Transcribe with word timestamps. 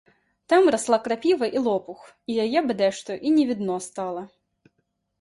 Там 0.53 0.63
расла 0.75 0.99
крапіва 1.07 1.49
і 1.59 1.63
лопух, 1.69 1.99
і 2.31 2.41
яе 2.47 2.59
бадай 2.71 2.91
што 3.03 3.21
і 3.29 3.37
не 3.39 3.49
відно 3.55 3.81
стала. 3.91 4.29